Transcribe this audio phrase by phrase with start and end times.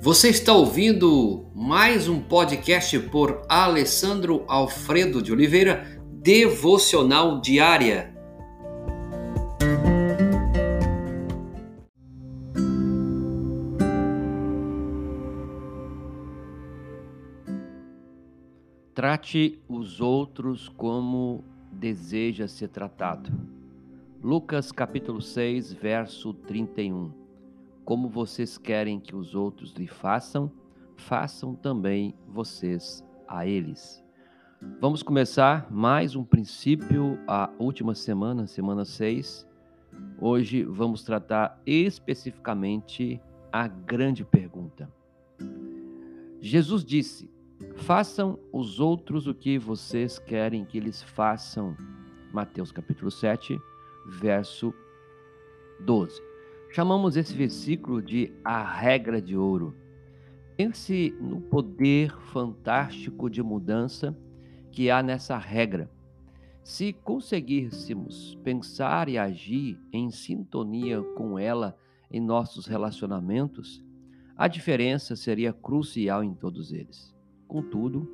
[0.00, 8.14] Você está ouvindo mais um podcast por Alessandro Alfredo de Oliveira, Devocional Diária.
[18.94, 21.42] Trate os outros como
[21.72, 23.32] deseja ser tratado.
[24.22, 27.27] Lucas capítulo 6, verso 31.
[27.88, 30.52] Como vocês querem que os outros lhe façam,
[30.94, 34.04] façam também vocês a eles.
[34.78, 39.48] Vamos começar mais um princípio, a última semana, semana 6.
[40.20, 43.18] Hoje vamos tratar especificamente
[43.50, 44.92] a grande pergunta.
[46.42, 47.30] Jesus disse:
[47.74, 51.74] Façam os outros o que vocês querem que eles façam.
[52.34, 53.58] Mateus capítulo 7,
[54.20, 54.74] verso
[55.80, 56.27] 12.
[56.70, 59.74] Chamamos esse versículo de a regra de ouro.
[60.56, 64.16] Pense no poder fantástico de mudança
[64.70, 65.90] que há nessa regra.
[66.62, 71.76] Se conseguíssemos pensar e agir em sintonia com ela
[72.10, 73.82] em nossos relacionamentos,
[74.36, 77.16] a diferença seria crucial em todos eles.
[77.46, 78.06] Contudo,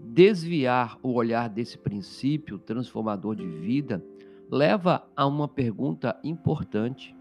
[0.00, 4.04] desviar o olhar desse princípio transformador de vida
[4.50, 7.14] leva a uma pergunta importante.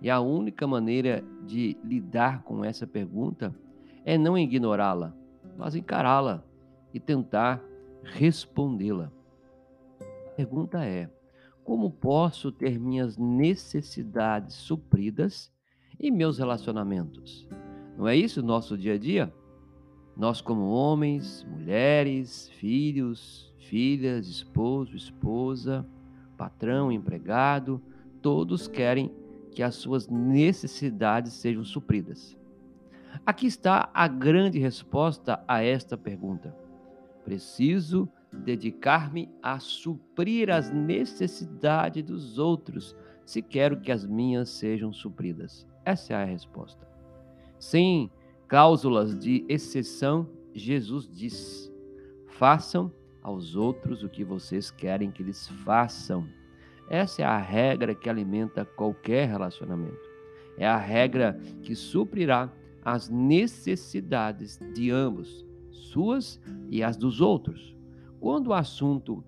[0.00, 3.54] E a única maneira de lidar com essa pergunta
[4.04, 5.14] é não ignorá-la,
[5.56, 6.44] mas encará-la
[6.92, 7.62] e tentar
[8.02, 9.10] respondê-la.
[10.00, 11.10] A pergunta é:
[11.64, 15.52] como posso ter minhas necessidades supridas
[15.98, 17.48] em meus relacionamentos?
[17.96, 19.32] Não é isso o nosso dia a dia?
[20.16, 25.86] Nós, como homens, mulheres, filhos, filhas, esposo, esposa,
[26.36, 27.82] patrão, empregado,
[28.22, 29.10] todos querem
[29.56, 32.38] que as suas necessidades sejam supridas.
[33.24, 36.54] Aqui está a grande resposta a esta pergunta.
[37.24, 42.94] Preciso dedicar-me a suprir as necessidades dos outros
[43.24, 45.66] se quero que as minhas sejam supridas.
[45.86, 46.86] Essa é a resposta.
[47.58, 48.10] Sim,
[48.46, 51.72] cláusulas de exceção, Jesus diz:
[52.26, 52.92] façam
[53.22, 56.28] aos outros o que vocês querem que eles façam.
[56.88, 60.06] Essa é a regra que alimenta qualquer relacionamento.
[60.56, 62.50] É a regra que suprirá
[62.84, 67.76] as necessidades de ambos, suas e as dos outros.
[68.20, 69.24] Quando o assunto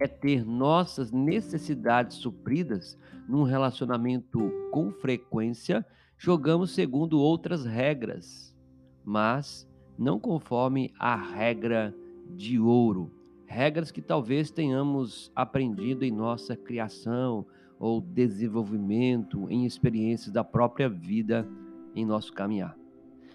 [0.00, 5.86] é ter nossas necessidades supridas num relacionamento com frequência,
[6.18, 8.56] jogamos segundo outras regras,
[9.04, 9.68] mas
[9.98, 11.94] não conforme a regra
[12.30, 13.12] de ouro.
[13.52, 17.44] Regras que talvez tenhamos aprendido em nossa criação
[17.78, 21.46] ou desenvolvimento, em experiências da própria vida
[21.94, 22.74] em nosso caminhar.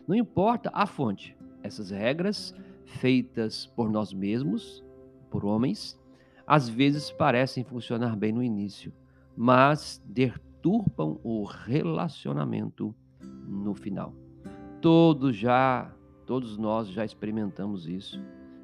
[0.07, 2.51] Não importa a fonte, essas regras
[2.83, 4.83] feitas por nós mesmos,
[5.29, 5.99] por homens,
[6.47, 8.91] às vezes parecem funcionar bem no início,
[9.35, 12.95] mas deturpam o relacionamento
[13.47, 14.15] no final.
[14.81, 15.93] Todos já,
[16.25, 18.19] todos nós já experimentamos isso.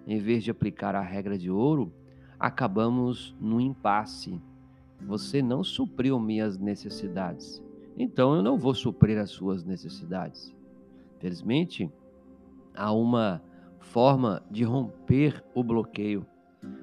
[0.06, 1.94] Em vez de aplicar a regra de ouro,
[2.40, 4.42] acabamos no impasse.
[5.02, 7.62] Você não supriu minhas necessidades,
[7.98, 10.54] então eu não vou suprir as suas necessidades.
[11.20, 11.92] Felizmente,
[12.76, 13.42] há uma
[13.80, 16.26] forma de romper o bloqueio.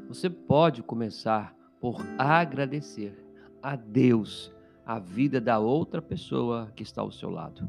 [0.09, 3.19] Você pode começar por agradecer
[3.62, 4.53] a Deus
[4.84, 7.69] a vida da outra pessoa que está ao seu lado.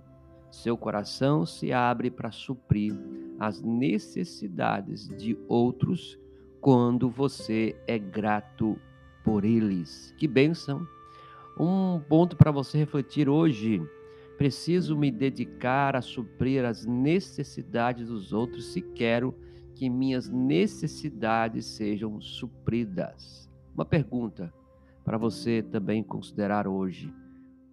[0.51, 2.93] Seu coração se abre para suprir
[3.39, 6.19] as necessidades de outros
[6.59, 8.77] quando você é grato
[9.23, 10.13] por eles.
[10.17, 10.85] Que bênção!
[11.57, 13.81] Um ponto para você refletir hoje.
[14.37, 19.33] Preciso me dedicar a suprir as necessidades dos outros se quero
[19.75, 23.49] que minhas necessidades sejam supridas.
[23.73, 24.53] Uma pergunta:
[25.03, 27.13] para você também considerar hoje.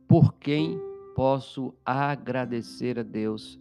[0.07, 0.81] Por quem
[1.19, 3.59] posso agradecer a Deus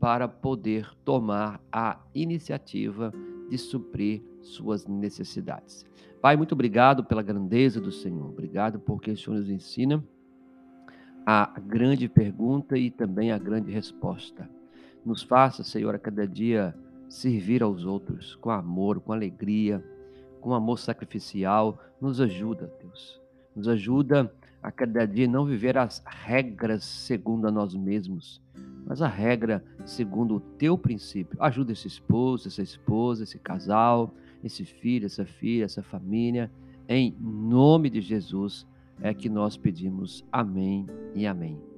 [0.00, 3.14] para poder tomar a iniciativa
[3.48, 5.86] de suprir suas necessidades?
[6.20, 8.28] Pai, muito obrigado pela grandeza do Senhor.
[8.28, 10.04] Obrigado porque o Senhor nos ensina
[11.24, 14.50] a grande pergunta e também a grande resposta.
[15.04, 16.74] Nos faça, Senhor, a cada dia
[17.08, 19.84] servir aos outros com amor, com alegria,
[20.40, 23.20] com amor sacrificial, nos ajuda, Deus.
[23.54, 28.40] Nos ajuda a cada dia não viver as regras segundo a nós mesmos,
[28.84, 31.42] mas a regra segundo o teu princípio.
[31.42, 36.50] Ajuda esse esposo, essa esposa, esse casal, esse filho, essa filha, essa família.
[36.88, 38.66] Em nome de Jesus
[39.00, 40.24] é que nós pedimos.
[40.32, 41.77] Amém e amém.